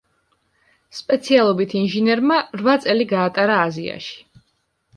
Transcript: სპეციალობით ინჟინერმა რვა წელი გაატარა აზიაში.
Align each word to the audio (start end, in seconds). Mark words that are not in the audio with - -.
სპეციალობით 0.99 1.75
ინჟინერმა 1.81 2.39
რვა 2.63 2.75
წელი 2.89 3.09
გაატარა 3.15 3.61
აზიაში. 3.69 4.21